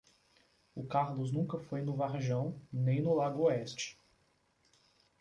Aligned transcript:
O 0.73 0.83
Carlos 0.83 1.31
nunca 1.31 1.59
foi 1.59 1.83
no 1.83 1.93
Varjão, 1.95 2.59
nem 2.73 3.03
no 3.03 3.13
Lago 3.13 3.43
Oeste. 3.43 3.99